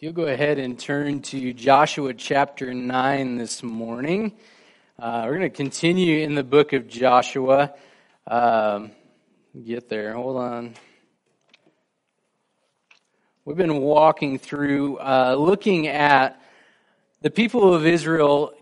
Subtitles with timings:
[0.00, 4.32] If you'll go ahead and turn to Joshua chapter 9 this morning,
[4.98, 7.74] uh, we're going to continue in the book of Joshua.
[8.26, 8.92] Um,
[9.62, 10.74] get there, hold on.
[13.44, 16.40] We've been walking through, uh, looking at
[17.20, 18.54] the people of Israel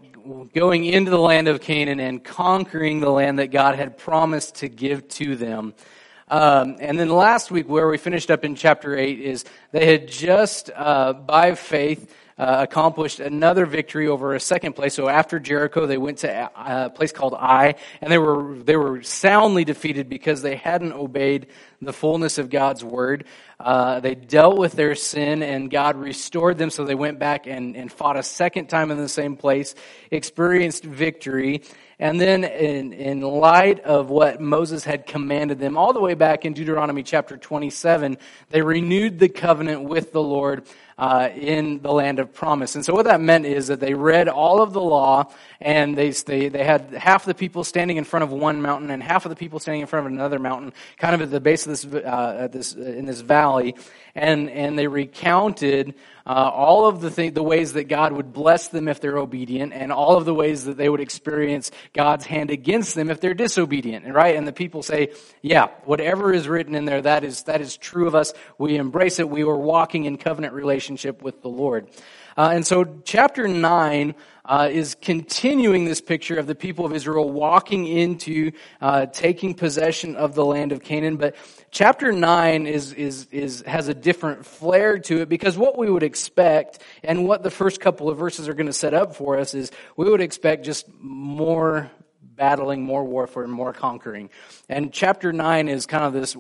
[0.53, 4.69] going into the land of Canaan and conquering the land that God had promised to
[4.69, 5.75] give to them.
[6.31, 10.09] Um, and then last week, where we finished up in chapter 8, is they had
[10.09, 14.95] just, uh, by faith, uh, accomplished another victory over a second place.
[14.95, 19.03] So after Jericho, they went to a place called Ai, and they were they were
[19.03, 21.49] soundly defeated because they hadn't obeyed
[21.83, 23.25] the fullness of God's word.
[23.59, 26.71] Uh, they dealt with their sin, and God restored them.
[26.71, 29.75] So they went back and, and fought a second time in the same place,
[30.11, 31.63] experienced victory.
[32.01, 36.45] And then, in, in light of what Moses had commanded them, all the way back
[36.45, 38.19] in Deuteronomy chapter 27,
[38.51, 40.65] they renewed the covenant with the Lord
[40.99, 42.75] uh, in the land of promise.
[42.75, 46.11] And so, what that meant is that they read all of the law, and they,
[46.11, 49.31] they, they had half the people standing in front of one mountain and half of
[49.31, 52.05] the people standing in front of another mountain, kind of at the base of this,
[52.05, 53.75] uh, this in this valley.
[54.15, 55.95] And, and they recounted
[56.27, 59.73] uh, all of the, th- the ways that God would bless them if they're obedient,
[59.73, 63.35] and all of the ways that they would experience God's hand against them if they're
[63.35, 64.07] disobedient.
[64.13, 64.37] Right?
[64.37, 65.13] And the people say,
[65.43, 68.33] "Yeah, whatever is written in there, that is that is true of us.
[68.59, 69.29] We embrace it.
[69.29, 71.89] We were walking in covenant relationship with the Lord."
[72.37, 74.15] Uh, and so, chapter 9
[74.49, 80.17] uh, is continuing this picture of the people of Israel walking into uh, taking possession
[80.17, 81.19] of the land of Canaan.
[81.19, 81.37] But
[81.71, 86.03] chapter 9 is, is, is, has a different flair to it because what we would
[86.03, 89.53] expect and what the first couple of verses are going to set up for us
[89.53, 91.91] is we would expect just more
[92.23, 94.31] battling, more warfare, more conquering.
[94.71, 96.35] And chapter 9 is kind of this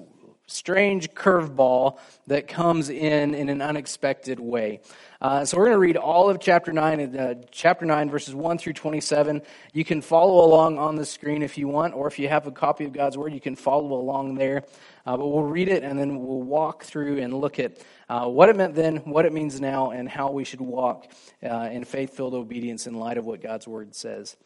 [0.48, 4.80] strange curveball that comes in in an unexpected way.
[5.20, 8.58] Uh, so we're going to read all of chapter 9, uh, chapter 9, verses 1
[8.58, 9.42] through 27.
[9.72, 12.50] You can follow along on the screen if you want, or if you have a
[12.50, 14.64] copy of God's Word, you can follow along there.
[15.05, 17.78] Uh, but we'll read it and then we'll walk through and look at
[18.08, 21.12] uh, what it meant then, what it means now, and how we should walk
[21.42, 24.36] uh, in faith filled obedience in light of what God's Word says.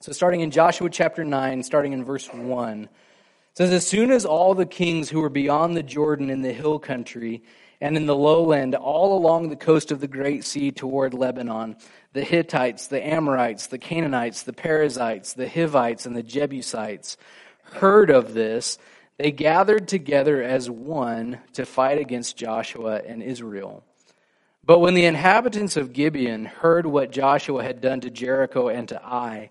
[0.00, 2.88] So starting in Joshua chapter 9, starting in verse 1
[3.58, 6.78] says, As soon as all the kings who were beyond the Jordan in the hill
[6.78, 7.42] country
[7.80, 11.74] and in the lowland, all along the coast of the Great Sea toward Lebanon,
[12.12, 17.16] the Hittites, the Amorites, the Canaanites, the Perizzites, the Hivites, and the Jebusites
[17.62, 18.78] heard of this,
[19.16, 23.82] they gathered together as one to fight against Joshua and Israel.
[24.64, 29.02] But when the inhabitants of Gibeon heard what Joshua had done to Jericho and to
[29.02, 29.50] Ai,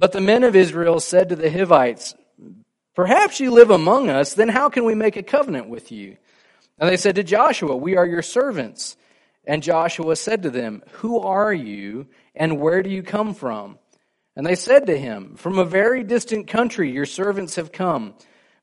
[0.00, 2.14] But the men of Israel said to the Hivites,
[2.94, 6.16] Perhaps you live among us, then how can we make a covenant with you?
[6.78, 8.96] And they said to Joshua, We are your servants.
[9.44, 13.78] And Joshua said to them, Who are you, and where do you come from?
[14.34, 18.14] And they said to him, From a very distant country your servants have come,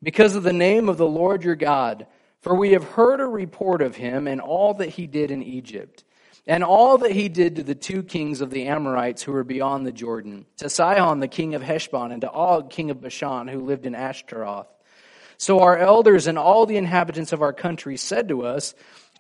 [0.02, 2.08] because of the name of the Lord your God.
[2.40, 6.04] For we have heard a report of him and all that he did in Egypt
[6.48, 9.86] and all that he did to the two kings of the Amorites who were beyond
[9.86, 13.66] the Jordan, to Sihon the king of Heshbon, and to Og king of Bashan who
[13.66, 14.68] lived in Ashtaroth.
[15.38, 18.74] So our elders and all the inhabitants of our country said to us,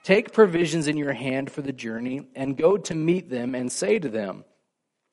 [0.03, 3.99] Take provisions in your hand for the journey, and go to meet them, and say
[3.99, 4.45] to them,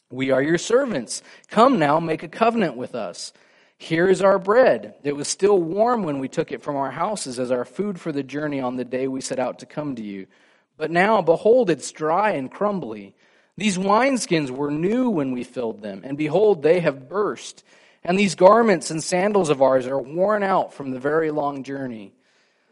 [0.09, 1.21] We are your servants.
[1.49, 3.33] Come now, make a covenant with us.
[3.77, 4.95] Here is our bread.
[5.03, 8.13] It was still warm when we took it from our houses as our food for
[8.13, 10.29] the journey on the day we set out to come to you.
[10.77, 13.15] But now, behold, it's dry and crumbly.
[13.57, 17.65] These wineskins were new when we filled them, and behold, they have burst.
[18.03, 22.13] And these garments and sandals of ours are worn out from the very long journey.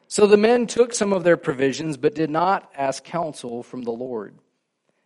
[0.08, 3.92] So the men took some of their provisions, but did not ask counsel from the
[3.92, 4.34] Lord.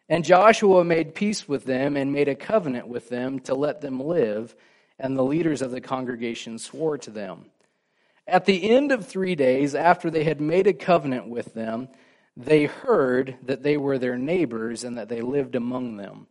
[0.08, 4.00] And Joshua made peace with them and made a covenant with them to let them
[4.00, 4.56] live,
[4.99, 7.46] and the leaders of the congregation swore to them.
[8.26, 11.88] At the end of three days, after they had made a covenant with them,
[12.36, 16.26] they heard that they were their neighbors and that they lived among them.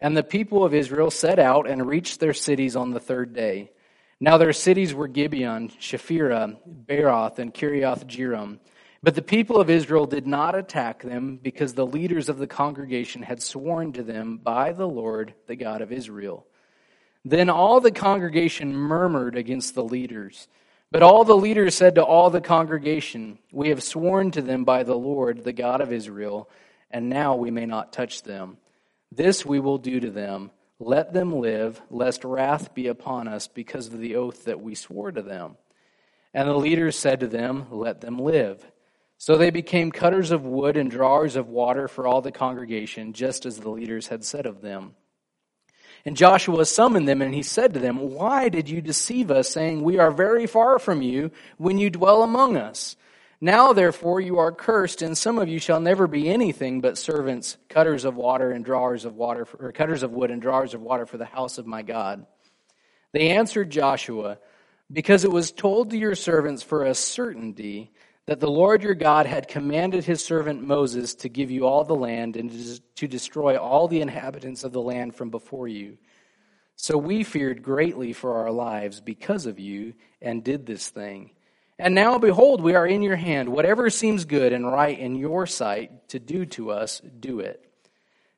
[0.00, 3.70] And the people of Israel set out and reached their cities on the third day.
[4.20, 8.58] Now their cities were Gibeon, Chephirah, Beeroth, and Kiriath Jearim.
[9.02, 13.22] But the people of Israel did not attack them because the leaders of the congregation
[13.22, 16.46] had sworn to them by the Lord, the God of Israel.
[17.24, 20.48] Then all the congregation murmured against the leaders.
[20.94, 24.84] But all the leaders said to all the congregation, We have sworn to them by
[24.84, 26.48] the Lord, the God of Israel,
[26.88, 28.58] and now we may not touch them.
[29.10, 30.52] This we will do to them.
[30.78, 35.10] Let them live, lest wrath be upon us because of the oath that we swore
[35.10, 35.56] to them.
[36.32, 38.64] And the leaders said to them, Let them live.
[39.18, 43.46] So they became cutters of wood and drawers of water for all the congregation, just
[43.46, 44.94] as the leaders had said of them.
[46.06, 49.82] And Joshua summoned them, and he said to them, Why did you deceive us, saying,
[49.82, 52.96] We are very far from you when you dwell among us?
[53.40, 57.56] Now, therefore, you are cursed, and some of you shall never be anything but servants,
[57.68, 61.06] cutters of water and drawers of water, or cutters of wood and drawers of water
[61.06, 62.26] for the house of my God.
[63.12, 64.38] They answered Joshua,
[64.92, 67.92] Because it was told to your servants for a certainty
[68.26, 71.94] that the Lord your God had commanded his servant Moses to give you all the
[71.94, 75.98] land and to destroy all the inhabitants of the land from before you.
[76.76, 81.30] So we feared greatly for our lives because of you and did this thing.
[81.78, 83.48] And now, behold, we are in your hand.
[83.48, 87.60] Whatever seems good and right in your sight to do to us, do it.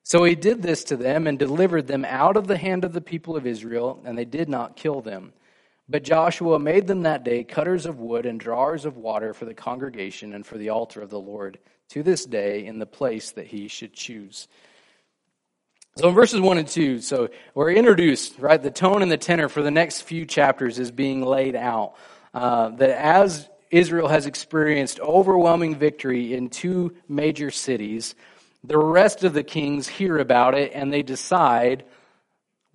[0.03, 3.01] So he did this to them and delivered them out of the hand of the
[3.01, 5.33] people of Israel, and they did not kill them.
[5.89, 9.55] But Joshua made them that day cutters of wood and drawers of water for the
[9.55, 11.59] congregation and for the altar of the Lord
[11.91, 14.49] to this day in the place that he should choose.
[15.97, 18.61] So in verses 1 and 2, so we're introduced, right?
[18.61, 21.95] The tone and the tenor for the next few chapters is being laid out.
[22.35, 28.15] Uh, that as Israel has experienced overwhelming victory in two major cities,
[28.63, 31.85] the rest of the kings hear about it and they decide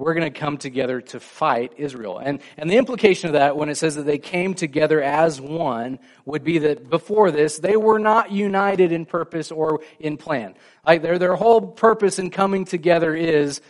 [0.01, 2.17] we're going to come together to fight Israel.
[2.17, 5.99] And, and the implication of that, when it says that they came together as one,
[6.25, 10.55] would be that before this, they were not united in purpose or in plan.
[10.85, 13.61] Like their, their whole purpose in coming together is,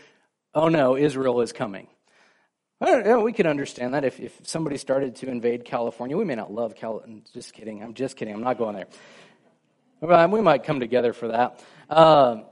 [0.54, 1.88] oh no, Israel is coming.
[2.80, 6.16] We could understand that if, if somebody started to invade California.
[6.16, 7.22] We may not love California.
[7.33, 7.83] Just kidding.
[7.83, 8.33] I'm just kidding.
[8.33, 8.75] I'm not going
[10.01, 10.28] there.
[10.28, 11.63] We might come together for that.
[11.89, 12.45] Um,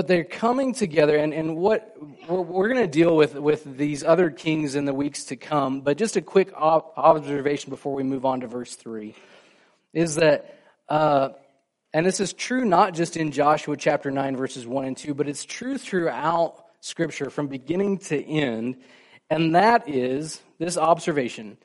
[0.00, 1.94] but they're coming together and, and what
[2.26, 5.82] we're, we're going to deal with with these other kings in the weeks to come
[5.82, 9.14] but just a quick observation before we move on to verse 3
[9.92, 10.58] is that
[10.88, 11.28] uh,
[11.92, 15.28] and this is true not just in joshua chapter 9 verses 1 and 2 but
[15.28, 18.78] it's true throughout scripture from beginning to end
[19.28, 21.58] and that is this observation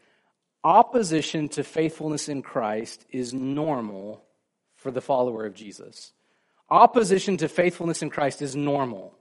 [0.61, 4.25] opposition to faithfulness in christ is normal
[4.75, 6.11] for the follower of jesus
[6.69, 9.13] opposition to faithfulness in Christ is normal.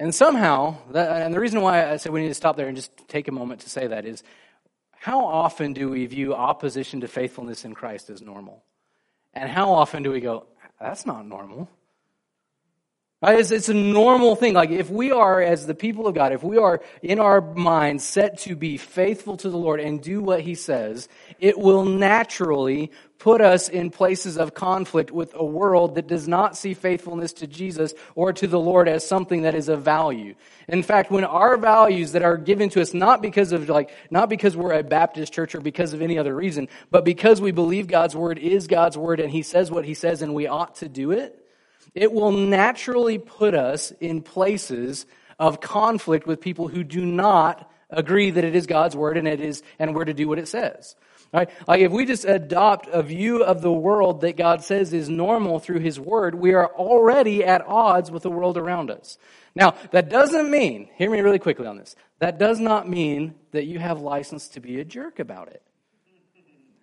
[0.00, 2.92] And somehow, and the reason why I said we need to stop there and just
[3.08, 4.22] take a moment to say that is
[4.92, 8.62] how often do we view opposition to faithfulness in Christ as normal?
[9.34, 10.46] And how often do we go,
[10.80, 11.68] that's not normal?
[13.20, 14.54] It's, it's, a normal thing.
[14.54, 18.04] Like if we are, as the people of God, if we are in our minds
[18.04, 21.08] set to be faithful to the Lord and do what He says,
[21.40, 26.56] it will naturally put us in places of conflict with a world that does not
[26.56, 30.36] see faithfulness to Jesus or to the Lord as something that is of value.
[30.68, 34.28] In fact, when our values that are given to us, not because of like, not
[34.28, 37.88] because we're a Baptist church or because of any other reason, but because we believe
[37.88, 40.88] God's word is God's word and He says what He says and we ought to
[40.88, 41.44] do it,
[41.98, 45.06] it will naturally put us in places
[45.38, 49.40] of conflict with people who do not agree that it is God's word and it
[49.40, 50.96] is and we're to do what it says.
[51.32, 51.50] Right?
[51.66, 55.58] Like if we just adopt a view of the world that God says is normal
[55.58, 59.18] through his word, we are already at odds with the world around us.
[59.54, 61.96] Now, that doesn't mean, hear me really quickly on this.
[62.20, 65.62] That does not mean that you have license to be a jerk about it.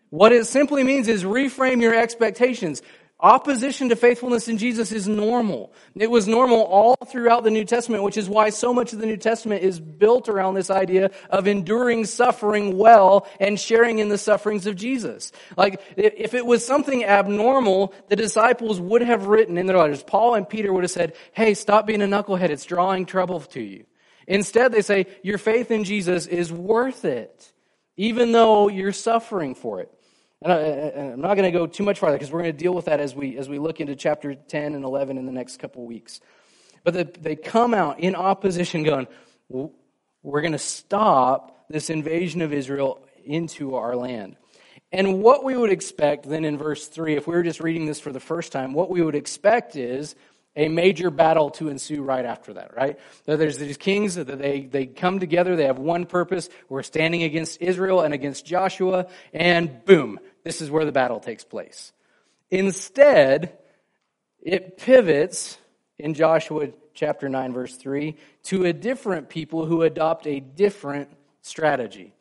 [0.09, 2.81] What it simply means is reframe your expectations.
[3.17, 5.71] Opposition to faithfulness in Jesus is normal.
[5.95, 9.05] It was normal all throughout the New Testament, which is why so much of the
[9.05, 14.17] New Testament is built around this idea of enduring suffering well and sharing in the
[14.17, 15.31] sufferings of Jesus.
[15.55, 20.35] Like, if it was something abnormal, the disciples would have written in their letters, Paul
[20.35, 22.49] and Peter would have said, hey, stop being a knucklehead.
[22.49, 23.85] It's drawing trouble to you.
[24.27, 27.53] Instead, they say, your faith in Jesus is worth it,
[27.95, 29.89] even though you're suffering for it.
[30.45, 32.73] And, I, am not going to go too much farther because we're going to deal
[32.75, 35.57] with that as we, as we look into chapter 10 and 11 in the next
[35.57, 36.21] couple weeks.
[36.83, 39.07] But the, they come out in opposition, going,
[39.49, 44.35] We're going to stop this invasion of Israel into our land.
[44.91, 47.99] And what we would expect then in verse 3, if we were just reading this
[47.99, 50.15] for the first time, what we would expect is
[50.55, 52.97] a major battle to ensue right after that, right?
[53.25, 56.49] There's these kings that they, they come together, they have one purpose.
[56.69, 61.43] We're standing against Israel and against Joshua, and boom, this is where the battle takes
[61.43, 61.91] place.
[62.49, 63.57] Instead,
[64.41, 65.57] it pivots
[65.97, 71.09] in Joshua chapter 9, verse 3, to a different people who adopt a different
[71.41, 72.13] strategy.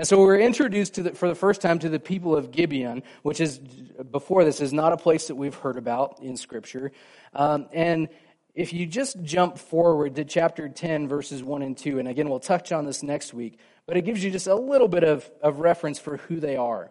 [0.00, 3.02] And so we're introduced to the, for the first time to the people of Gibeon,
[3.20, 6.90] which is, before this, is not a place that we've heard about in Scripture.
[7.34, 8.08] Um, and
[8.54, 12.40] if you just jump forward to chapter 10, verses 1 and 2, and again, we'll
[12.40, 15.58] touch on this next week, but it gives you just a little bit of, of
[15.58, 16.90] reference for who they are.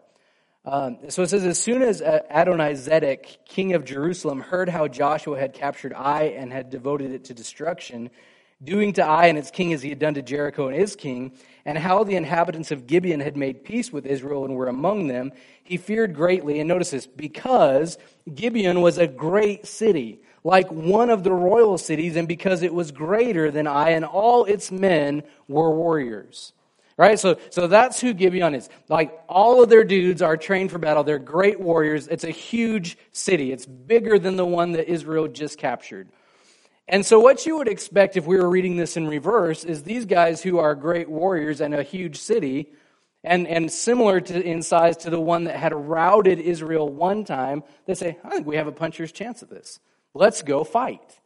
[0.63, 5.53] Um, so it says, as soon as Adonizedek, king of Jerusalem, heard how Joshua had
[5.53, 8.11] captured Ai and had devoted it to destruction,
[8.63, 11.31] doing to Ai and its king as he had done to Jericho and its king,
[11.65, 15.31] and how the inhabitants of Gibeon had made peace with Israel and were among them,
[15.63, 16.59] he feared greatly.
[16.59, 17.97] And notice this, because
[18.33, 22.91] Gibeon was a great city, like one of the royal cities, and because it was
[22.91, 26.53] greater than Ai, and all its men were warriors.
[26.97, 27.17] Right?
[27.17, 28.67] So, so that's who Gibeon is.
[28.89, 31.05] Like all of their dudes are trained for battle.
[31.05, 32.09] They're great warriors.
[32.09, 33.53] It's a huge city.
[33.53, 36.09] It's bigger than the one that Israel just captured.
[36.91, 40.05] And so, what you would expect if we were reading this in reverse is these
[40.05, 42.71] guys who are great warriors and a huge city,
[43.23, 47.63] and, and similar to, in size to the one that had routed Israel one time,
[47.85, 49.79] they say, I think we have a puncher's chance at this.
[50.15, 51.19] Let's go fight.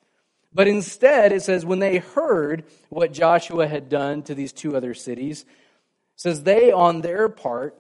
[0.54, 4.94] But instead, it says, when they heard what Joshua had done to these two other
[4.94, 5.46] cities,
[6.18, 7.78] says they on their part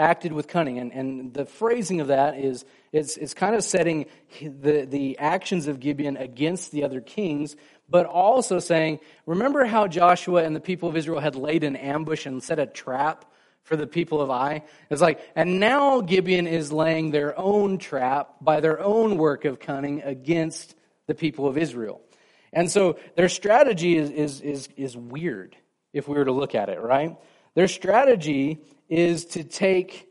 [0.00, 0.78] acted with cunning.
[0.78, 4.06] And, and the phrasing of that is it's, it's kind of setting
[4.40, 7.54] the, the actions of Gibeon against the other kings,
[7.88, 12.26] but also saying, remember how Joshua and the people of Israel had laid an ambush
[12.26, 13.26] and set a trap
[13.62, 14.62] for the people of Ai?
[14.88, 19.60] It's like, and now Gibeon is laying their own trap by their own work of
[19.60, 20.74] cunning against
[21.06, 22.00] the people of Israel.
[22.52, 25.56] And so their strategy is, is, is, is weird
[25.92, 27.16] if we were to look at it, right?
[27.54, 28.60] Their strategy
[28.90, 30.08] is to take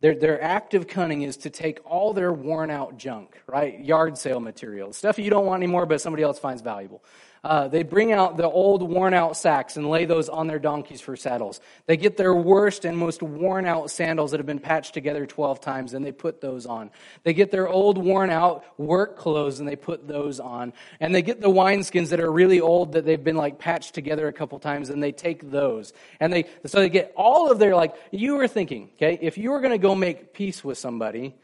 [0.00, 3.78] their, their active cunning is to take all their worn out junk, right?
[3.78, 7.04] Yard sale material, stuff you don't want anymore, but somebody else finds valuable.
[7.44, 11.00] Uh, they bring out the old worn out sacks and lay those on their donkeys
[11.00, 11.60] for saddles.
[11.86, 15.60] They get their worst and most worn out sandals that have been patched together 12
[15.60, 16.92] times and they put those on.
[17.24, 20.72] They get their old worn out work clothes and they put those on.
[21.00, 24.28] And they get the wineskins that are really old that they've been like patched together
[24.28, 25.92] a couple times and they take those.
[26.20, 29.50] And they, so they get all of their like, you were thinking, okay, if you
[29.50, 31.34] were going to go make peace with somebody,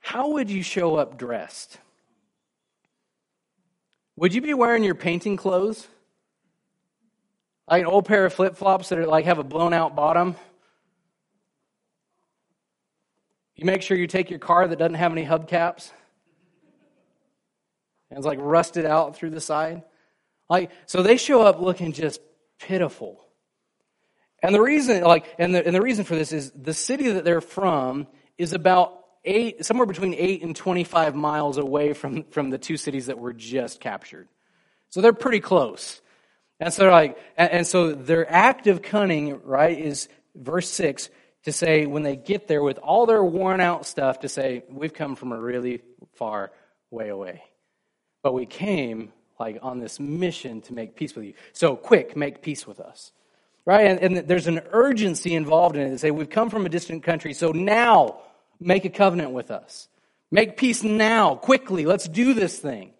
[0.00, 1.78] how would you show up dressed?
[4.20, 5.88] Would you be wearing your painting clothes?
[7.66, 10.36] Like an old pair of flip flops that are like have a blown out bottom?
[13.56, 15.90] You make sure you take your car that doesn't have any hubcaps
[18.10, 19.84] and it's like rusted out through the side.
[20.50, 22.20] Like, so they show up looking just
[22.58, 23.24] pitiful.
[24.42, 27.24] And the reason, like, and the, and the reason for this is the city that
[27.24, 32.58] they're from is about eight, somewhere between 8 and 25 miles away from, from the
[32.58, 34.28] two cities that were just captured.
[34.90, 36.00] So they're pretty close.
[36.58, 41.10] And so, they're like, and, and so their act of cunning, right, is verse 6
[41.44, 44.92] to say when they get there with all their worn out stuff to say, we've
[44.92, 45.80] come from a really
[46.14, 46.52] far
[46.90, 47.42] way away.
[48.22, 51.34] But we came like on this mission to make peace with you.
[51.54, 53.12] So quick, make peace with us.
[53.64, 53.86] Right?
[53.86, 57.02] And, and there's an urgency involved in it to say, we've come from a distant
[57.02, 58.20] country, so now
[58.60, 59.88] make a covenant with us.
[60.30, 61.86] Make peace now, quickly.
[61.86, 62.92] Let's do this thing.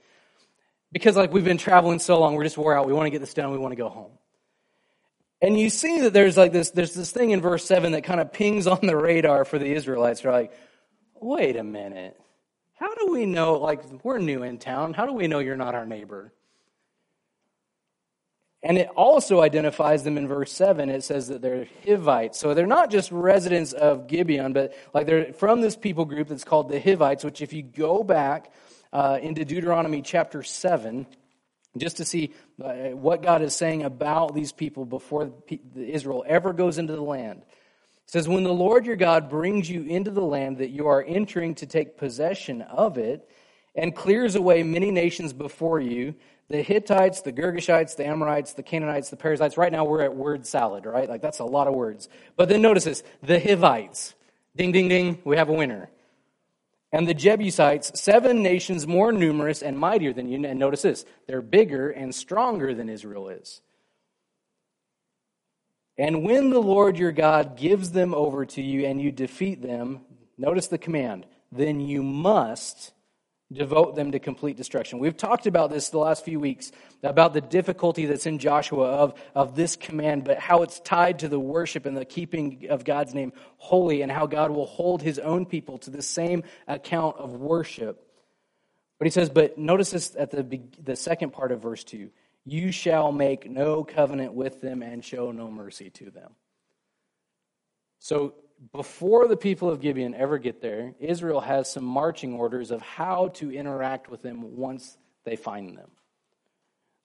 [0.93, 2.87] Because, like, we've been traveling so long, we're just wore out.
[2.87, 3.53] We want to get this done.
[3.53, 4.11] We want to go home.
[5.43, 8.21] And you see that there's like this, there's this thing in verse 7 that kind
[8.21, 10.21] of pings on the radar for the Israelites.
[10.21, 10.53] They're like,
[11.15, 12.21] wait a minute.
[12.75, 14.95] How do we know, like, we're new in town.
[14.95, 16.33] How do we know you're not our neighbor?
[18.63, 20.91] And it also identifies them in verse 7.
[20.91, 22.39] It says that they're Hivites.
[22.39, 26.45] So they're not just residents of Gibeon, but like they're from this people group that's
[26.45, 28.53] called the Hivites, which if you go back
[28.93, 31.07] uh, into Deuteronomy chapter 7,
[31.79, 35.33] just to see uh, what God is saying about these people before
[35.77, 37.43] Israel ever goes into the land.
[37.43, 41.03] It says, When the Lord your God brings you into the land that you are
[41.03, 43.27] entering to take possession of it,
[43.75, 46.15] and clears away many nations before you,
[46.51, 49.57] the Hittites, the Girgashites, the Amorites, the Canaanites, the Perizzites.
[49.57, 51.09] Right now we're at word salad, right?
[51.09, 52.09] Like that's a lot of words.
[52.37, 54.15] But then notice this the Hivites.
[54.57, 55.21] Ding, ding, ding.
[55.25, 55.89] We have a winner.
[56.93, 60.45] And the Jebusites, seven nations more numerous and mightier than you.
[60.45, 63.63] And notice this they're bigger and stronger than Israel is.
[65.97, 70.01] And when the Lord your God gives them over to you and you defeat them,
[70.37, 72.93] notice the command, then you must
[73.53, 74.99] devote them to complete destruction.
[74.99, 76.71] We've talked about this the last few weeks,
[77.03, 81.29] about the difficulty that's in Joshua of, of this command, but how it's tied to
[81.29, 85.19] the worship and the keeping of God's name holy, and how God will hold his
[85.19, 88.07] own people to the same account of worship.
[88.99, 92.11] But he says, but notice this at the, the second part of verse 2
[92.47, 96.33] you shall make no covenant with them and show no mercy to them.
[97.99, 98.35] So
[98.73, 103.29] before the people of Gibeon ever get there, Israel has some marching orders of how
[103.35, 105.91] to interact with them once they find them.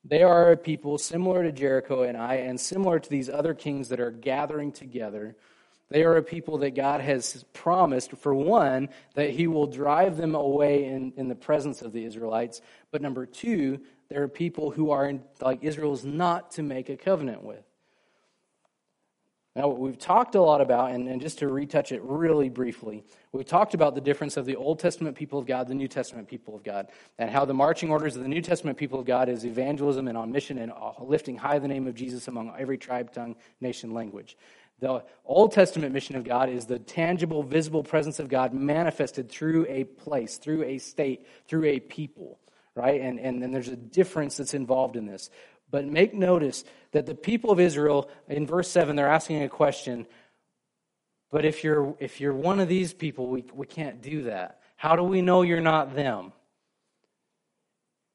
[0.04, 3.90] They are a people similar to Jericho and Ai, and similar to these other kings
[3.90, 5.36] that are gathering together.
[5.90, 10.36] They are a people that God has promised, for one, that He will drive them
[10.36, 12.62] away in, in the presence of the Israelites.
[12.92, 16.98] But number two, there are people who are in, like Israel's not to make a
[16.98, 17.64] covenant with.
[19.56, 23.06] Now, what we've talked a lot about, and, and just to retouch it really briefly,
[23.32, 26.28] we've talked about the difference of the Old Testament people of God, the New Testament
[26.28, 29.30] people of God, and how the marching orders of the New Testament people of God
[29.30, 32.78] is evangelism and on mission and uh, lifting high the name of Jesus among every
[32.78, 34.36] tribe, tongue, nation, language.
[34.80, 39.68] The Old Testament mission of God is the tangible, visible presence of God manifested through
[39.70, 42.40] a place, through a state, through a people,
[42.76, 43.00] right?
[43.00, 45.30] And, and, and there's a difference that's involved in this.
[45.72, 50.06] But make notice that the people of Israel, in verse 7, they're asking a question.
[51.32, 54.62] But if you're, if you're one of these people, we, we can't do that.
[54.76, 56.32] How do we know you're not them?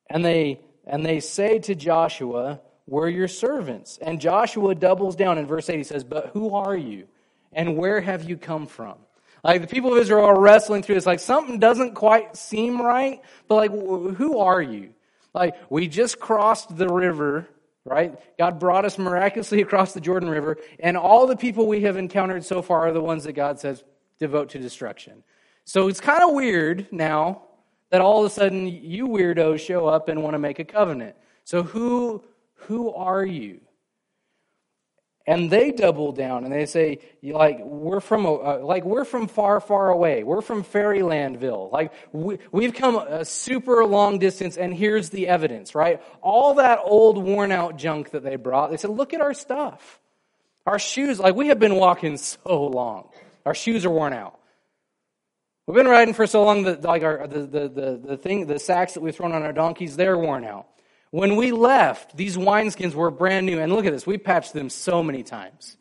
[0.09, 3.99] And they, and they say to Joshua, We're your servants.
[4.00, 5.76] And Joshua doubles down in verse 8.
[5.76, 7.07] He says, But who are you?
[7.52, 8.97] And where have you come from?
[9.42, 13.23] Like the people of Israel are wrestling through this, like something doesn't quite seem right,
[13.49, 14.90] but like, who are you?
[15.35, 17.49] Like, we just crossed the river,
[17.85, 18.19] right?
[18.39, 22.45] God brought us miraculously across the Jordan River, and all the people we have encountered
[22.45, 23.85] so far are the ones that God says
[24.19, 25.23] devote to destruction.
[25.65, 27.43] So it's kind of weird now
[27.91, 31.17] that all of a sudden you weirdos show up and want to make a covenant.
[31.45, 33.61] So who who are you?
[35.27, 39.61] And they double down and they say like we're from uh, like we're from far
[39.61, 40.25] far away.
[40.25, 41.71] We're from fairylandville.
[41.71, 46.03] Like we, we've come a super long distance and here's the evidence right?
[46.23, 50.00] All that old worn out junk that they brought they said look at our stuff.
[50.67, 53.11] Our shoes like we have been walking so long.
[53.45, 54.39] Our shoes are worn out.
[55.67, 58.59] We've been riding for so long that like our the, the, the, the thing the
[58.59, 60.67] sacks that we've thrown on our donkeys they're worn out
[61.11, 63.59] when we left, these wineskins were brand new.
[63.59, 65.77] And look at this, we patched them so many times.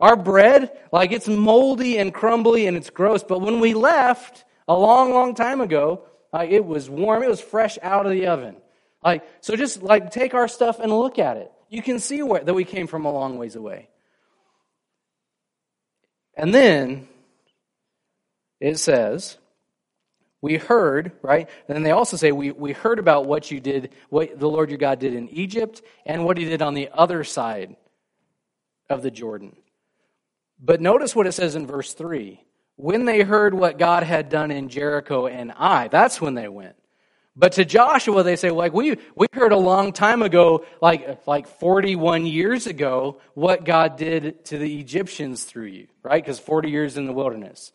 [0.00, 4.76] Our bread, like it's moldy and crumbly and it's gross, but when we left a
[4.76, 8.56] long, long time ago, like it was warm, it was fresh out of the oven.
[9.04, 11.52] Like, so just like take our stuff and look at it.
[11.68, 13.88] You can see where, that we came from a long ways away.
[16.36, 17.08] And then
[18.60, 19.38] it says,
[20.42, 21.48] we heard, right?
[21.68, 24.68] And then they also say, we, we heard about what you did, what the Lord
[24.68, 27.76] your God did in Egypt, and what he did on the other side
[28.90, 29.56] of the Jordan.
[30.60, 32.44] But notice what it says in verse 3.
[32.76, 36.74] When they heard what God had done in Jericho and Ai, that's when they went.
[37.36, 41.46] But to Joshua, they say, like, we, we heard a long time ago, like, like
[41.46, 46.22] 41 years ago, what God did to the Egyptians through you, right?
[46.22, 47.72] Because 40 years in the wilderness.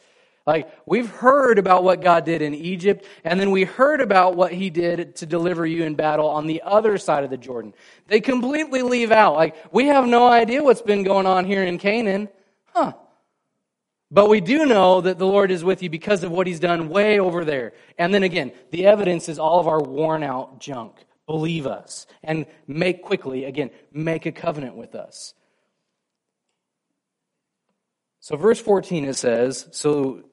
[0.48, 4.54] Like, we've heard about what God did in Egypt, and then we heard about what
[4.54, 7.74] he did to deliver you in battle on the other side of the Jordan.
[8.08, 9.36] They completely leave out.
[9.36, 12.30] Like, we have no idea what's been going on here in Canaan.
[12.74, 12.94] Huh.
[14.10, 16.88] But we do know that the Lord is with you because of what he's done
[16.88, 17.74] way over there.
[17.98, 20.96] And then again, the evidence is all of our worn out junk.
[21.26, 25.34] Believe us and make quickly, again, make a covenant with us.
[28.22, 30.24] So, verse 14 it says, So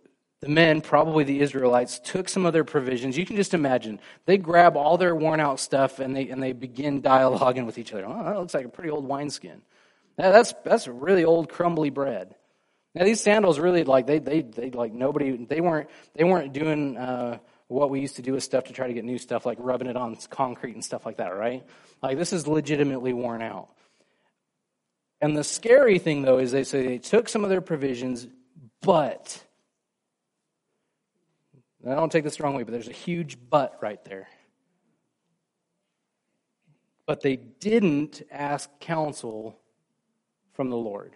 [0.45, 3.17] the men, probably the Israelites, took some of their provisions.
[3.17, 3.99] You can just imagine.
[4.27, 7.93] They grab all their worn out stuff and they, and they begin dialoguing with each
[7.93, 8.05] other.
[8.07, 9.63] Oh, that looks like a pretty old wineskin.
[10.19, 12.35] Now, that's, that's really old crumbly bread.
[12.95, 16.97] Now these sandals really like they, they, they like nobody they weren't they weren't doing
[16.97, 19.59] uh, what we used to do with stuff to try to get new stuff like
[19.61, 21.65] rubbing it on concrete and stuff like that, right?
[22.03, 23.69] Like this is legitimately worn out.
[25.21, 28.29] And the scary thing though is they say they took some of their provisions,
[28.81, 29.43] but
[31.87, 34.29] I don't take this the wrong way, but there's a huge but right there.
[37.07, 39.59] But they didn't ask counsel
[40.53, 41.15] from the Lord.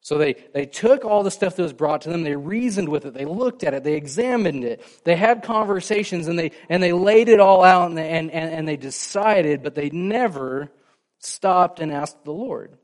[0.00, 3.06] So they, they took all the stuff that was brought to them, they reasoned with
[3.06, 6.92] it, they looked at it, they examined it, they had conversations, and they, and they
[6.92, 10.70] laid it all out and and, and, and they decided, but they never
[11.18, 12.78] stopped and asked the Lord.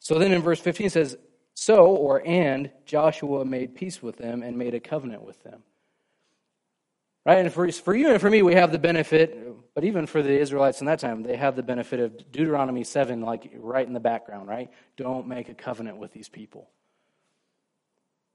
[0.00, 1.16] So then in verse 15 it says,
[1.54, 5.62] so, or and, Joshua made peace with them and made a covenant with them.
[7.24, 7.38] Right?
[7.38, 10.36] And for, for you and for me, we have the benefit, but even for the
[10.36, 14.00] Israelites in that time, they have the benefit of Deuteronomy 7, like right in the
[14.00, 14.70] background, right?
[14.96, 16.68] Don't make a covenant with these people.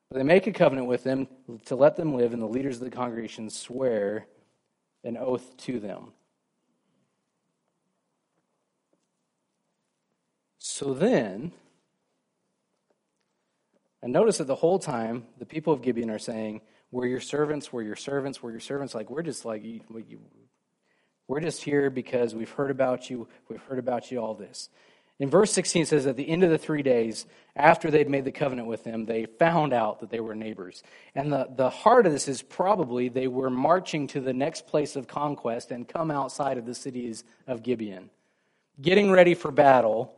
[0.10, 1.27] But they make a covenant with them
[1.65, 4.25] to let them live, and the leaders of the congregation swear
[5.03, 6.13] an oath to them.
[10.60, 11.51] So then,
[14.01, 17.73] and notice that the whole time, the people of Gibeon are saying, We're your servants,
[17.73, 18.93] we're your servants, we're your servants.
[18.93, 19.63] Like, we're just like,
[21.27, 24.69] we're just here because we've heard about you, we've heard about you, all this.
[25.19, 28.25] In verse 16 it says, At the end of the three days, after they'd made
[28.25, 30.83] the covenant with them, they found out that they were neighbors.
[31.15, 34.95] And the, the heart of this is probably they were marching to the next place
[34.95, 38.12] of conquest and come outside of the cities of Gibeon,
[38.79, 40.13] getting ready for battle.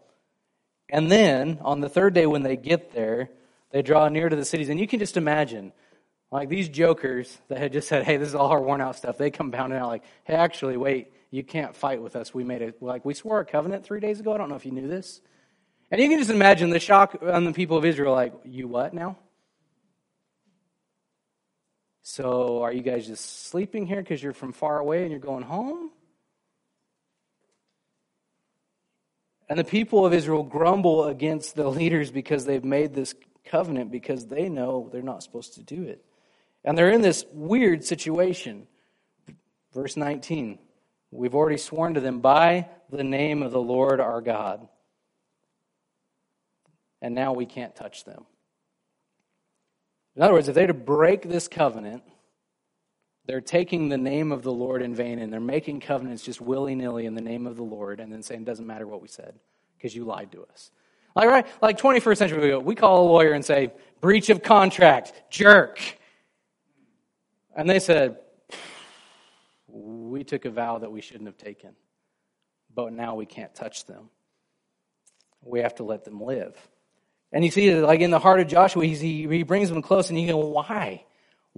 [0.90, 3.30] And then on the third day, when they get there,
[3.72, 4.70] they draw near to the cities.
[4.70, 5.72] And you can just imagine,
[6.32, 9.18] like these jokers that had just said, hey, this is all our worn out stuff,
[9.18, 12.34] they come pounding out like, hey, actually, wait, you can't fight with us.
[12.34, 14.34] We made it, like, we swore a covenant three days ago.
[14.34, 15.22] I don't know if you knew this.
[15.92, 18.94] And you can just imagine the shock on the people of Israel, like, you what
[18.94, 19.18] now?
[22.02, 25.44] So are you guys just sleeping here because you're from far away and you're going
[25.44, 25.92] home?
[29.48, 33.14] And the people of Israel grumble against the leaders because they've made this
[33.50, 36.04] covenant because they know they're not supposed to do it.
[36.64, 38.68] And they're in this weird situation.
[39.74, 40.60] Verse 19
[41.12, 44.68] We've already sworn to them by the name of the Lord our God.
[47.02, 48.26] And now we can't touch them.
[50.16, 52.04] In other words, if they're to break this covenant,
[53.26, 56.76] they're taking the name of the Lord in vain and they're making covenants just willy
[56.76, 59.08] nilly in the name of the Lord and then saying, it doesn't matter what we
[59.08, 59.34] said
[59.78, 60.72] because you lied to us.
[61.16, 61.48] Like, right?
[61.62, 65.80] Like 21st century ago, we call a lawyer and say, breach of contract, jerk.
[67.56, 68.18] And they said,
[69.68, 71.72] we took a vow that we shouldn't have taken,
[72.74, 74.10] but now we can't touch them.
[75.42, 76.56] We have to let them live.
[77.32, 80.20] And you see, like in the heart of Joshua, he, he brings them close and
[80.20, 81.06] you go, why?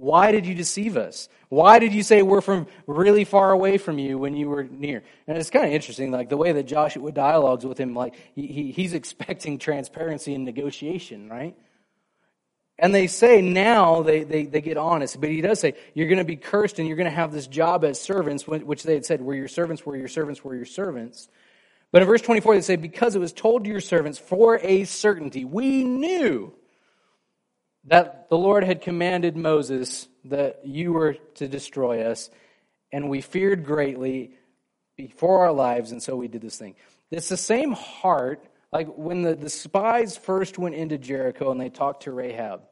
[0.02, 1.28] Why did you deceive us?
[1.48, 5.04] Why did you say we're from really far away from you when you were near?
[5.28, 8.72] And it's kind of interesting, like the way that Joshua dialogues with him, like he,
[8.72, 11.56] he's expecting transparency and negotiation, right?
[12.80, 16.18] And they say now they, they, they get honest, but he does say, You're going
[16.18, 19.06] to be cursed and you're going to have this job as servants, which they had
[19.06, 21.28] said, We're your servants, we're your servants, we're your servants.
[21.92, 24.82] But in verse 24, they say, Because it was told to your servants for a
[24.82, 26.54] certainty, we knew
[27.84, 32.30] that the Lord had commanded Moses that you were to destroy us,
[32.92, 34.32] and we feared greatly
[34.96, 36.76] before our lives, and so we did this thing.
[37.10, 41.68] It's the same heart, like when the, the spies first went into Jericho and they
[41.68, 42.62] talked to Rahab.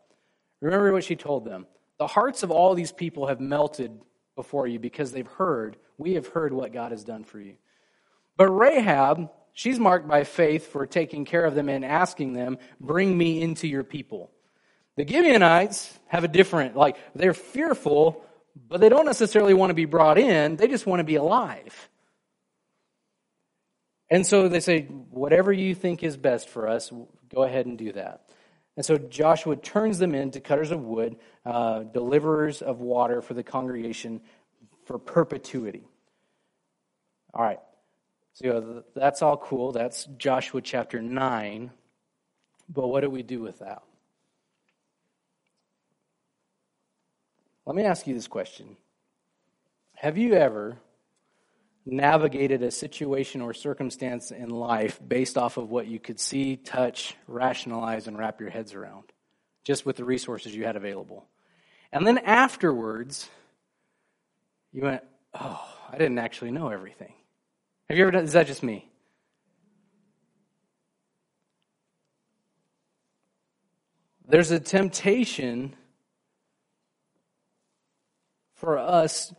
[0.61, 1.67] Remember what she told them.
[1.99, 3.93] The hearts of all these people have melted
[4.37, 7.57] before you because they've heard, we have heard what God has done for you.
[8.37, 13.17] But Rahab, she's marked by faith for taking care of them and asking them, Bring
[13.17, 14.31] me into your people.
[15.01, 18.23] The Gibeonites have a different, like, they're fearful,
[18.69, 20.57] but they don't necessarily want to be brought in.
[20.57, 21.89] They just want to be alive.
[24.11, 26.93] And so they say, whatever you think is best for us,
[27.35, 28.29] go ahead and do that.
[28.77, 33.43] And so Joshua turns them into cutters of wood, uh, deliverers of water for the
[33.43, 34.21] congregation
[34.85, 35.89] for perpetuity.
[37.33, 37.61] All right.
[38.35, 39.73] So that's all cool.
[39.73, 41.71] That's Joshua chapter 9.
[42.69, 43.83] But what do we do with that?
[47.71, 48.77] Let me ask you this question
[49.95, 50.79] Have you ever
[51.87, 57.15] navigated a situation or circumstance in life based off of what you could see, touch,
[57.29, 59.05] rationalize, and wrap your heads around,
[59.63, 61.29] just with the resources you had available?
[61.93, 63.31] And then afterwards,
[64.73, 67.15] you went, Oh, I didn't actually know everything.
[67.89, 68.91] Have you ever done, is that just me?
[74.27, 75.77] There's a temptation
[78.61, 79.33] for us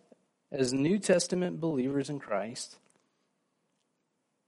[0.52, 2.78] as New Testament believers in Christ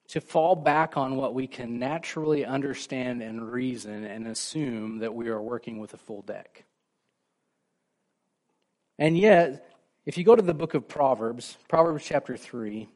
[0.07, 5.29] to fall back on what we can naturally understand and reason and assume that we
[5.29, 6.65] are working with a full deck.
[8.97, 9.69] And yet,
[10.07, 12.89] if you go to the book of Proverbs, Proverbs chapter 3,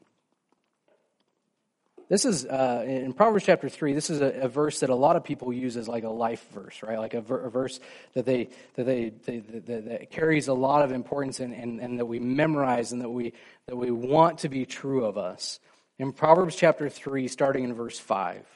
[2.08, 5.16] this is, uh, in Proverbs chapter 3, this is a, a, verse that a lot
[5.16, 6.98] of people use as like a life verse, right?
[6.98, 7.80] Like a, ver- a verse
[8.14, 11.98] that, they, that, they, they, that, that, carries a lot of importance and, and, and
[11.98, 13.34] that we memorize and that we,
[13.66, 15.60] that we want to be true of us.
[15.98, 18.46] In Proverbs chapter 3, starting in verse 5,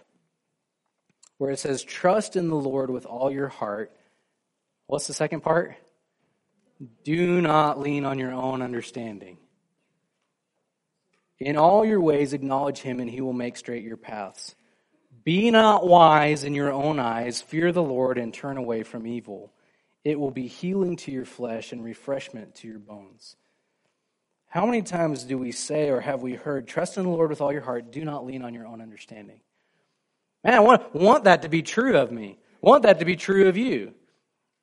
[1.36, 3.92] where it says, Trust in the Lord with all your heart.
[4.86, 5.76] What's the second part?
[7.04, 9.36] Do not lean on your own understanding.
[11.42, 14.54] In all your ways, acknowledge him, and he will make straight your paths.
[15.24, 17.42] Be not wise in your own eyes.
[17.42, 19.52] Fear the Lord and turn away from evil.
[20.04, 23.36] It will be healing to your flesh and refreshment to your bones.
[24.46, 27.40] How many times do we say or have we heard, trust in the Lord with
[27.40, 29.40] all your heart, do not lean on your own understanding?
[30.44, 32.38] Man, I want, want that to be true of me.
[32.62, 33.94] I want that to be true of you.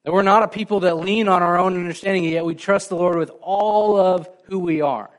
[0.04, 2.96] That we're not a people that lean on our own understanding, yet we trust the
[2.96, 5.10] Lord with all of who we are.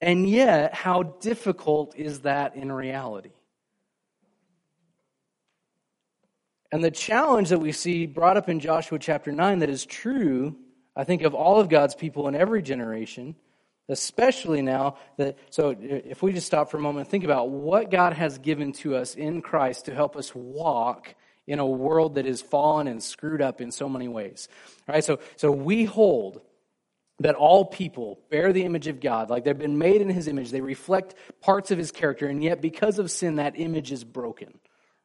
[0.00, 3.30] And yet, how difficult is that in reality?
[6.70, 10.56] And the challenge that we see brought up in Joshua chapter 9 that is true,
[10.94, 13.36] I think, of all of God's people in every generation,
[13.88, 17.90] especially now that, so if we just stop for a moment and think about what
[17.90, 21.14] God has given to us in Christ to help us walk
[21.46, 24.48] in a world that is fallen and screwed up in so many ways.
[24.88, 26.42] All right, so, so we hold
[27.20, 30.50] that all people bear the image of God, like they've been made in his image,
[30.50, 34.58] they reflect parts of his character, and yet because of sin, that image is broken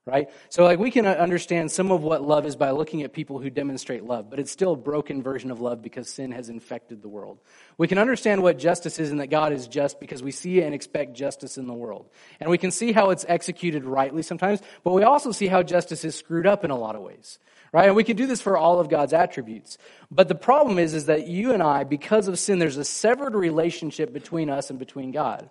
[0.05, 0.29] right?
[0.49, 3.37] So, like, we can uh, understand some of what love is by looking at people
[3.37, 7.01] who demonstrate love, but it's still a broken version of love because sin has infected
[7.01, 7.39] the world.
[7.77, 10.73] We can understand what justice is and that God is just because we see and
[10.73, 12.09] expect justice in the world.
[12.39, 16.03] And we can see how it's executed rightly sometimes, but we also see how justice
[16.03, 17.37] is screwed up in a lot of ways.
[17.71, 17.85] Right?
[17.85, 19.77] And we can do this for all of God's attributes.
[20.09, 23.33] But the problem is, is that you and I, because of sin, there's a severed
[23.33, 25.49] relationship between us and between God.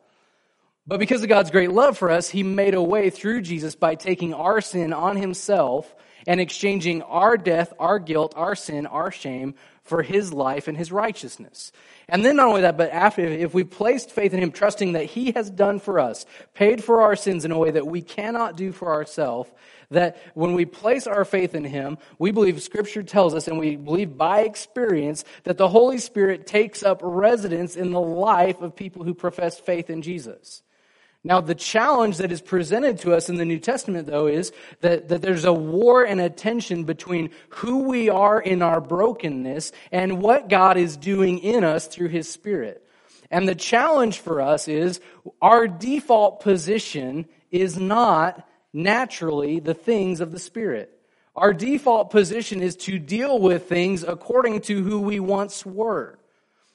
[0.87, 3.95] But because of God's great love for us, He made a way through Jesus by
[3.95, 5.95] taking our sin on Himself
[6.27, 10.90] and exchanging our death, our guilt, our sin, our shame for His life and His
[10.90, 11.73] righteousness.
[12.09, 15.05] And then not only that, but after, if we placed faith in Him, trusting that
[15.05, 18.57] He has done for us, paid for our sins in a way that we cannot
[18.57, 19.51] do for ourselves,
[19.90, 23.77] that when we place our faith in Him, we believe Scripture tells us, and we
[23.77, 29.05] believe by experience, that the Holy Spirit takes up residence in the life of people
[29.05, 30.62] who profess faith in Jesus.
[31.22, 35.09] Now, the challenge that is presented to us in the New Testament, though, is that,
[35.09, 40.22] that there's a war and a tension between who we are in our brokenness and
[40.22, 42.87] what God is doing in us through His Spirit.
[43.30, 45.00] And the challenge for us is
[45.42, 50.90] our default position is not naturally the things of the Spirit.
[51.37, 56.18] Our default position is to deal with things according to who we once were.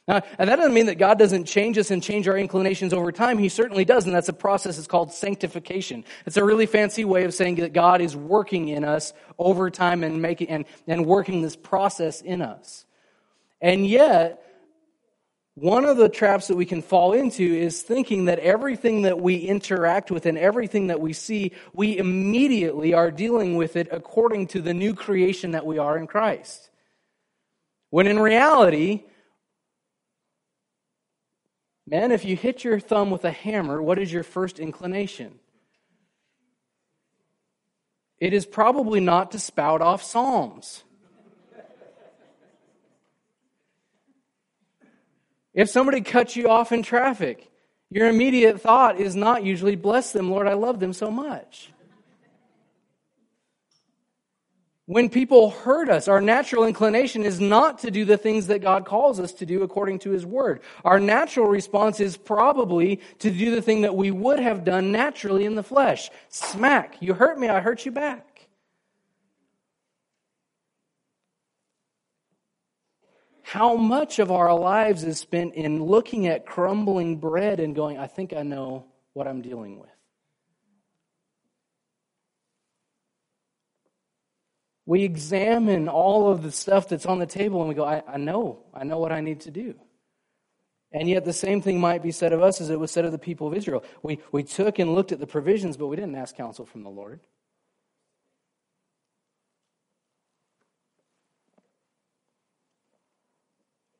[0.07, 3.11] Now, and that doesn't mean that God doesn't change us and change our inclinations over
[3.11, 3.39] time.
[3.39, 6.05] He certainly does, and that's a process that's called sanctification.
[6.27, 10.03] It's a really fancy way of saying that God is working in us over time
[10.03, 12.85] and making and, and working this process in us.
[13.61, 14.43] And yet,
[15.55, 19.37] one of the traps that we can fall into is thinking that everything that we
[19.37, 24.61] interact with and everything that we see, we immediately are dealing with it according to
[24.61, 26.69] the new creation that we are in Christ.
[27.89, 29.05] When in reality,
[31.87, 35.39] Men, if you hit your thumb with a hammer, what is your first inclination?
[38.19, 40.83] It is probably not to spout off psalms.
[45.53, 47.49] If somebody cuts you off in traffic,
[47.89, 51.71] your immediate thought is not usually, bless them, Lord, I love them so much.
[54.87, 58.85] When people hurt us, our natural inclination is not to do the things that God
[58.85, 60.61] calls us to do according to His Word.
[60.83, 65.45] Our natural response is probably to do the thing that we would have done naturally
[65.45, 66.11] in the flesh.
[66.29, 66.97] Smack.
[66.99, 68.47] You hurt me, I hurt you back.
[73.41, 78.05] How much of our lives is spent in looking at crumbling bread and going, I
[78.05, 79.94] think I know what I'm dealing with?
[84.85, 88.17] We examine all of the stuff that's on the table and we go, I, I
[88.17, 89.75] know, I know what I need to do.
[90.91, 93.11] And yet, the same thing might be said of us as it was said of
[93.11, 93.83] the people of Israel.
[94.01, 96.89] We, we took and looked at the provisions, but we didn't ask counsel from the
[96.89, 97.19] Lord.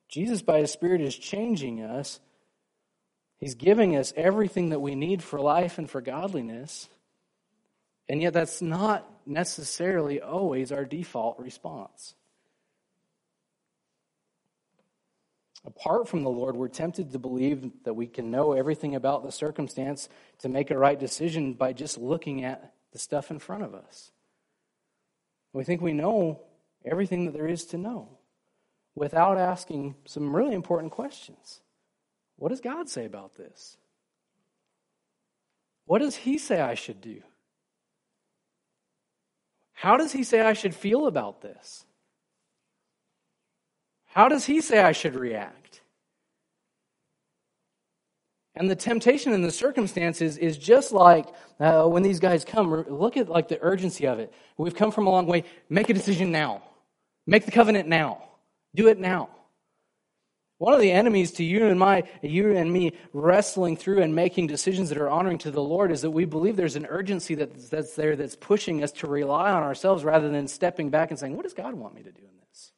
[0.08, 2.22] Jesus, by His Spirit, is changing us.
[3.40, 6.88] He's giving us everything that we need for life and for godliness.
[8.08, 12.16] And yet, that's not necessarily always our default response.
[15.66, 19.32] Apart from the Lord, we're tempted to believe that we can know everything about the
[19.32, 20.10] circumstance
[20.40, 24.12] to make a right decision by just looking at the stuff in front of us.
[25.54, 26.42] We think we know
[26.86, 28.10] everything that there is to know
[28.94, 31.62] without asking some really important questions.
[32.38, 33.78] What does God say about this?
[35.86, 37.22] What does He say I should do?
[39.76, 41.86] How does he say I should feel about this?
[44.06, 45.82] How does he say I should react?
[48.56, 51.28] And the temptation and the circumstances is just like
[51.60, 52.72] uh, when these guys come.
[52.88, 54.34] Look at like the urgency of it.
[54.58, 55.44] We've come from a long way.
[55.70, 56.64] Make a decision now.
[57.28, 58.24] Make the covenant now.
[58.74, 59.30] Do it now.
[60.58, 64.48] One of the enemies to you and my, you and me wrestling through and making
[64.48, 67.68] decisions that are honoring to the Lord is that we believe there's an urgency that's,
[67.68, 71.36] that's there that's pushing us to rely on ourselves rather than stepping back and saying,
[71.36, 72.72] "What does God want me to do in this?"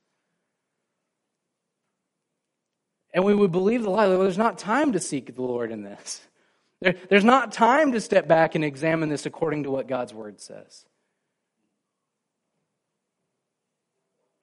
[3.14, 4.08] And we would believe the lie.
[4.08, 6.22] that Well, there's not time to seek the Lord in this.
[6.80, 10.40] There, there's not time to step back and examine this according to what God's word
[10.40, 10.86] says.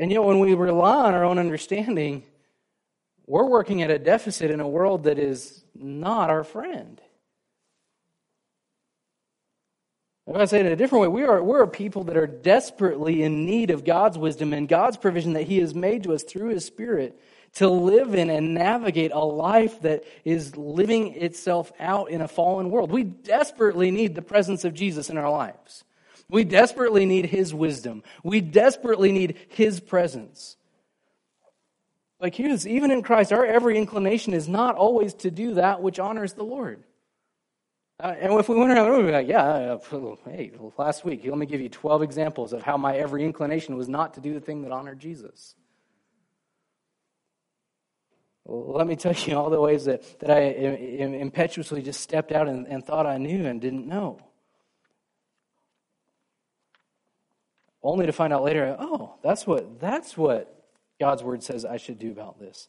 [0.01, 2.25] And yet, when we rely on our own understanding
[3.27, 7.01] we're working at a deficit in a world that is not our friend.
[10.27, 12.27] If I say it in a different way, we are, we're a people that are
[12.27, 16.23] desperately in need of God's wisdom and God's provision that He has made to us
[16.23, 17.21] through His Spirit
[17.55, 22.71] to live in and navigate a life that is living itself out in a fallen
[22.71, 22.91] world.
[22.91, 25.85] We desperately need the presence of Jesus in our lives.
[26.31, 28.03] We desperately need His wisdom.
[28.23, 30.57] We desperately need His presence.
[32.21, 36.33] Like even in Christ, our every inclination is not always to do that which honors
[36.33, 36.85] the Lord.
[38.01, 41.39] Uh, and if we went around, we'd be like, yeah, uh, hey, last week, let
[41.39, 44.41] me give you 12 examples of how my every inclination was not to do the
[44.41, 45.55] thing that honored Jesus.
[48.45, 52.49] Well, let me tell you all the ways that, that I impetuously just stepped out
[52.49, 54.19] and, and thought I knew and didn't know.
[57.83, 60.64] Only to find out later, oh, that's what, that's what
[61.01, 62.69] God's word says I should do about this.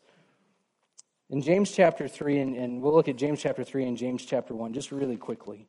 [1.29, 4.53] In James chapter 3, and, and we'll look at James chapter 3 and James chapter
[4.53, 5.67] 1 just really quickly.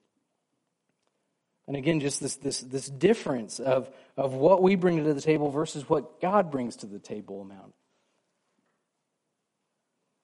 [1.66, 5.50] And again, just this, this, this difference of, of what we bring to the table
[5.50, 7.74] versus what God brings to the table amount.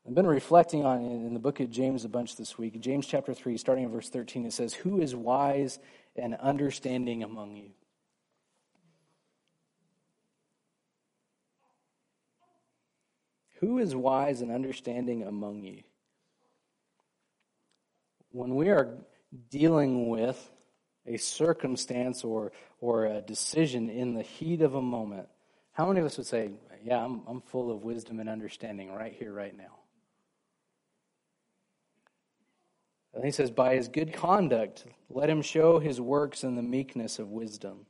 [0.07, 2.79] I've been reflecting on in the book of James a bunch this week.
[2.81, 5.79] James chapter 3, starting in verse 13, it says, Who is wise
[6.17, 7.71] and understanding among you?
[13.63, 15.83] Who is wise and understanding among you?
[18.33, 18.99] When we are
[19.51, 20.51] dealing with
[21.07, 25.29] a circumstance or, or a decision in the heat of a moment,
[25.71, 26.51] how many of us would say,
[26.83, 29.79] Yeah, I'm, I'm full of wisdom and understanding right here, right now?
[33.15, 37.21] And he says, By his good conduct, let him show his works in the meekness
[37.21, 37.87] of wisdom.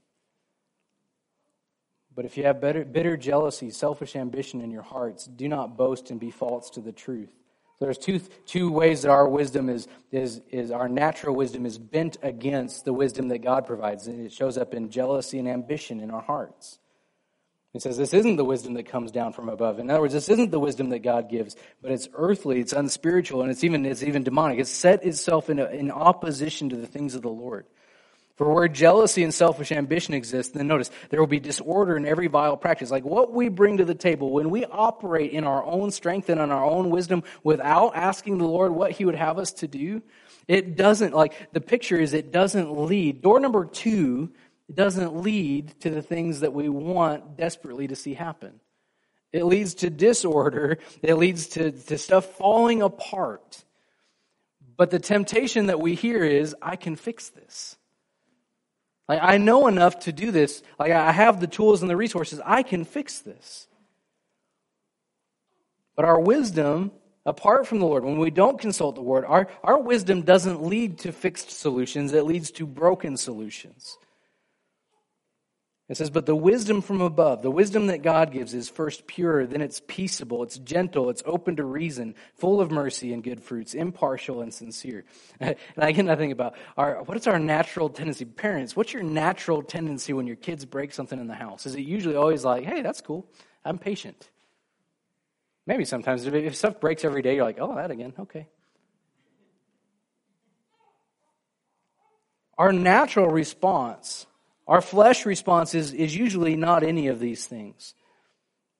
[2.15, 6.11] But if you have bitter, bitter jealousy, selfish ambition in your hearts, do not boast
[6.11, 7.31] and be false to the truth.
[7.79, 11.79] So there's two, two ways that our wisdom is, is, is our natural wisdom is
[11.79, 14.07] bent against the wisdom that God provides.
[14.07, 16.79] And it shows up in jealousy and ambition in our hearts.
[17.73, 19.79] He says this isn't the wisdom that comes down from above.
[19.79, 23.41] In other words, this isn't the wisdom that God gives, but it's earthly, it's unspiritual,
[23.41, 24.59] and it's even, it's even demonic.
[24.59, 27.67] It's set itself in, a, in opposition to the things of the Lord.
[28.37, 32.29] For where jealousy and selfish ambition exist, then notice there will be disorder in every
[32.29, 32.91] vile practice.
[32.91, 36.41] Like what we bring to the table, when we operate in our own strength and
[36.41, 40.03] in our own wisdom without asking the Lord what He would have us to do,
[40.49, 43.23] it doesn't, like, the picture is it doesn't lead.
[43.23, 44.33] Door number two,
[44.75, 48.61] doesn't lead to the things that we want desperately to see happen.
[49.33, 53.65] It leads to disorder, it leads to, to stuff falling apart.
[54.77, 57.77] But the temptation that we hear is, I can fix this.
[59.09, 60.63] Like, I know enough to do this.
[60.79, 62.41] Like, I have the tools and the resources.
[62.45, 63.67] I can fix this.
[65.97, 66.93] But our wisdom,
[67.27, 70.99] apart from the Lord, when we don't consult the Word, our, our wisdom doesn't lead
[71.01, 73.99] to fixed solutions, it leads to broken solutions.
[75.93, 79.47] It says, But the wisdom from above, the wisdom that God gives, is first pure,
[79.47, 83.75] then it's peaceable, it's gentle, it's open to reason, full of mercy and good fruits,
[83.75, 85.05] impartial and sincere.
[85.41, 88.25] and I get nothing about our, what is our natural tendency?
[88.25, 91.67] Parents, what's your natural tendency when your kids break something in the house?
[91.67, 93.27] Is it usually always like, hey, that's cool,
[93.63, 94.31] I'm patient?
[95.67, 98.49] Maybe sometimes if stuff breaks every day, you're like, oh, that again, okay.
[102.57, 104.27] Our natural response
[104.67, 107.95] our flesh response is, is usually not any of these things.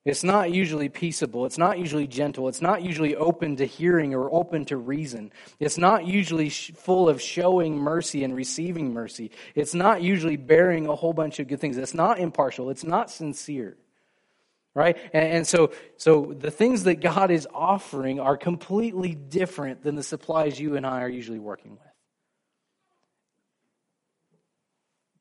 [0.05, 1.45] It's not usually peaceable.
[1.45, 2.49] It's not usually gentle.
[2.49, 5.31] It's not usually open to hearing or open to reason.
[5.61, 9.31] It's not usually full of showing mercy and receiving mercy.
[9.55, 11.77] It's not usually bearing a whole bunch of good things.
[11.77, 12.69] It's not impartial.
[12.69, 13.77] It's not sincere.
[14.75, 14.97] Right?
[15.13, 20.03] And, and so, so the things that God is offering are completely different than the
[20.03, 21.92] supplies you and I are usually working with.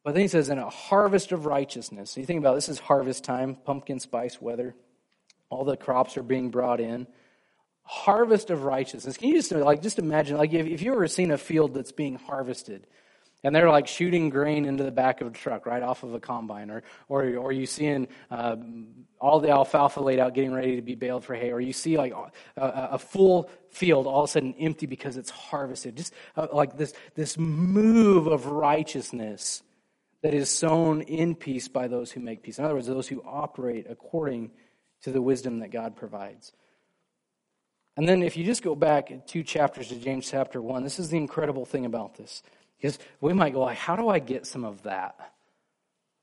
[0.04, 2.10] But then he says, in a harvest of righteousness.
[2.12, 4.74] So you think about this is harvest time, pumpkin spice weather.
[5.48, 7.06] All the crops are being brought in.
[7.84, 9.16] Harvest of righteousness.
[9.16, 11.92] Can you just like just imagine like if, if you ever seen a field that's
[11.92, 12.86] being harvested
[13.44, 16.20] and they're like shooting grain into the back of a truck right off of a
[16.20, 18.56] combine or or, or you seeing uh,
[19.20, 21.96] all the alfalfa laid out getting ready to be baled for hay or you see
[21.96, 26.46] like a, a full field all of a sudden empty because it's harvested just uh,
[26.52, 29.62] like this this move of righteousness
[30.22, 33.22] that is sown in peace by those who make peace in other words those who
[33.26, 34.50] operate according
[35.02, 36.52] to the wisdom that God provides.
[37.96, 41.10] And then if you just go back two chapters to James chapter 1, this is
[41.10, 42.42] the incredible thing about this.
[42.78, 45.31] Because we might go how do I get some of that?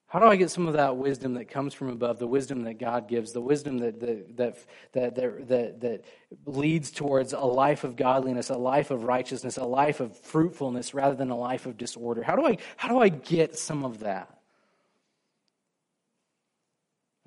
[0.10, 2.80] How do I get some of that wisdom that comes from above, the wisdom that
[2.80, 6.06] God gives, the wisdom that, that, that, that, that, that
[6.48, 11.14] leads towards a life of godliness, a life of righteousness, a life of fruitfulness rather
[11.14, 12.24] than a life of disorder?
[12.24, 14.36] How do I, how do I get some of that?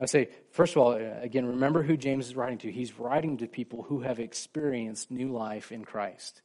[0.00, 2.72] I say, first of all, uh, again, remember who James is writing to.
[2.72, 6.42] He's writing to people who have experienced new life in Christ.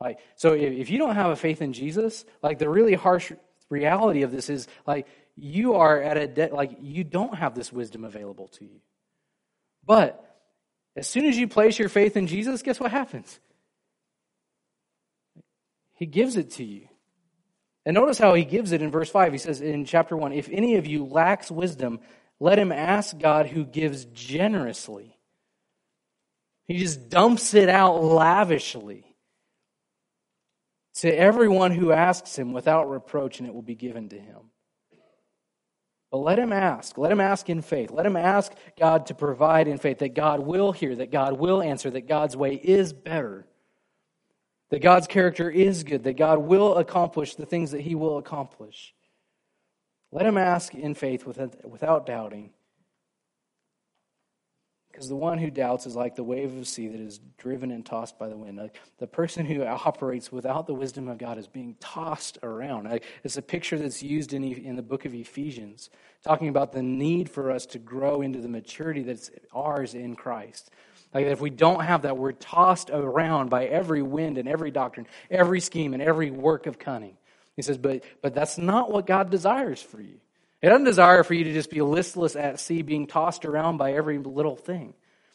[0.00, 3.32] Like, so if you don't have a faith in Jesus, like the really harsh
[3.70, 7.72] reality of this is like you are at a debt, like you don't have this
[7.72, 8.80] wisdom available to you.
[9.84, 10.20] But
[10.96, 13.40] as soon as you place your faith in Jesus, guess what happens?
[15.94, 16.88] He gives it to you.
[17.86, 19.32] And notice how he gives it in verse 5.
[19.32, 22.00] He says in chapter 1 If any of you lacks wisdom,
[22.40, 25.16] let him ask God who gives generously.
[26.66, 29.04] He just dumps it out lavishly
[30.94, 34.50] to everyone who asks him without reproach, and it will be given to him.
[36.14, 36.96] But let him ask.
[36.96, 37.90] Let him ask in faith.
[37.90, 41.60] Let him ask God to provide in faith that God will hear, that God will
[41.60, 43.48] answer, that God's way is better,
[44.70, 48.94] that God's character is good, that God will accomplish the things that he will accomplish.
[50.12, 52.50] Let him ask in faith without doubting.
[54.94, 57.72] Because the one who doubts is like the wave of the sea that is driven
[57.72, 58.70] and tossed by the wind.
[58.98, 62.84] the person who operates without the wisdom of God is being tossed around.
[62.84, 65.90] Like it's a picture that's used in, in the book of Ephesians,
[66.22, 70.70] talking about the need for us to grow into the maturity that's ours in Christ.
[71.12, 75.08] Like if we don't have that, we're tossed around by every wind and every doctrine,
[75.28, 77.16] every scheme, and every work of cunning.
[77.56, 80.20] He says, but, but that's not what God desires for you.
[80.64, 83.92] He doesn't desire for you to just be listless at sea, being tossed around by
[83.92, 84.94] every little thing.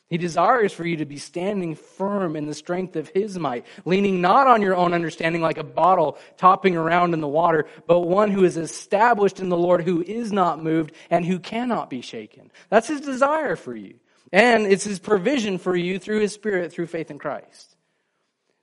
[0.10, 4.22] He desires for you to be standing firm in the strength of His might, leaning
[4.22, 8.32] not on your own understanding like a bottle topping around in the water, but one
[8.32, 12.50] who is established in the Lord, who is not moved and who cannot be shaken.
[12.70, 14.00] That's His desire for you.
[14.34, 17.76] And it's His provision for you through His Spirit, through faith in Christ.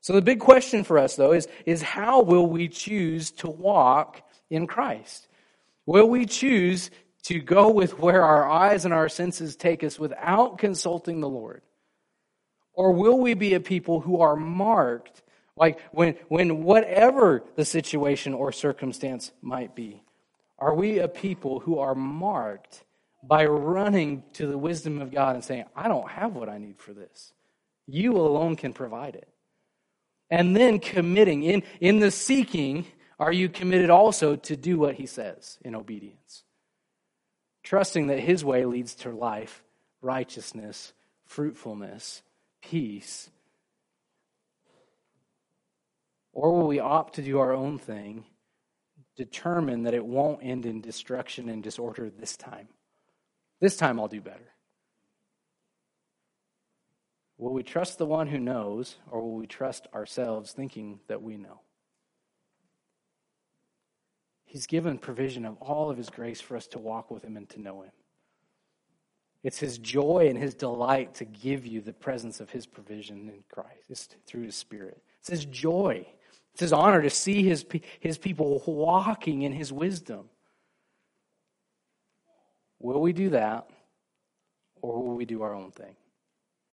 [0.00, 4.20] So the big question for us, though, is, is how will we choose to walk
[4.50, 5.25] in Christ?
[5.86, 6.90] Will we choose
[7.24, 11.62] to go with where our eyes and our senses take us without consulting the Lord?
[12.72, 15.22] Or will we be a people who are marked,
[15.56, 20.02] like when, when whatever the situation or circumstance might be,
[20.58, 22.84] are we a people who are marked
[23.22, 26.78] by running to the wisdom of God and saying, I don't have what I need
[26.78, 27.32] for this?
[27.86, 29.28] You alone can provide it.
[30.30, 32.86] And then committing in, in the seeking,
[33.18, 36.44] are you committed also to do what he says in obedience?
[37.62, 39.62] Trusting that his way leads to life,
[40.02, 40.92] righteousness,
[41.24, 42.22] fruitfulness,
[42.62, 43.30] peace.
[46.32, 48.24] Or will we opt to do our own thing,
[49.16, 52.68] determine that it won't end in destruction and disorder this time?
[53.60, 54.52] This time I'll do better.
[57.38, 61.36] Will we trust the one who knows, or will we trust ourselves thinking that we
[61.36, 61.60] know?
[64.56, 67.46] He's given provision of all of His grace for us to walk with Him and
[67.50, 67.90] to know Him.
[69.42, 73.44] It's His joy and His delight to give you the presence of His provision in
[73.52, 75.02] Christ through His Spirit.
[75.20, 76.06] It's His joy.
[76.52, 77.66] It's His honor to see His,
[78.00, 80.30] his people walking in His wisdom.
[82.78, 83.68] Will we do that,
[84.80, 85.96] or will we do our own thing?